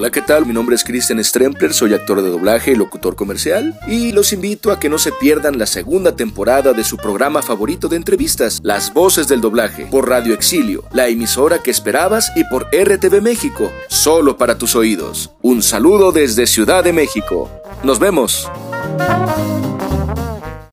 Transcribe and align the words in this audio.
Hola, 0.00 0.10
¿qué 0.10 0.22
tal? 0.22 0.46
Mi 0.46 0.54
nombre 0.54 0.74
es 0.74 0.82
Christian 0.82 1.22
Strempler, 1.22 1.74
soy 1.74 1.92
actor 1.92 2.22
de 2.22 2.30
doblaje 2.30 2.72
y 2.72 2.74
locutor 2.74 3.16
comercial 3.16 3.78
y 3.86 4.12
los 4.12 4.32
invito 4.32 4.72
a 4.72 4.80
que 4.80 4.88
no 4.88 4.96
se 4.96 5.12
pierdan 5.12 5.58
la 5.58 5.66
segunda 5.66 6.16
temporada 6.16 6.72
de 6.72 6.84
su 6.84 6.96
programa 6.96 7.42
favorito 7.42 7.86
de 7.86 7.96
entrevistas, 7.96 8.60
Las 8.62 8.94
Voces 8.94 9.28
del 9.28 9.42
Doblaje, 9.42 9.88
por 9.90 10.08
Radio 10.08 10.32
Exilio, 10.32 10.84
la 10.94 11.08
emisora 11.08 11.58
que 11.58 11.70
esperabas 11.70 12.32
y 12.34 12.44
por 12.44 12.68
RTV 12.72 13.20
México, 13.20 13.70
solo 13.90 14.38
para 14.38 14.56
tus 14.56 14.74
oídos. 14.74 15.32
Un 15.42 15.62
saludo 15.62 16.12
desde 16.12 16.46
Ciudad 16.46 16.82
de 16.82 16.94
México. 16.94 17.50
Nos 17.82 17.98
vemos. 17.98 18.48